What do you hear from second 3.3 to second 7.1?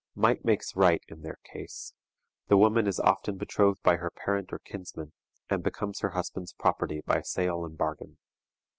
betrothed by her parent or kinsman, and becomes her husband's property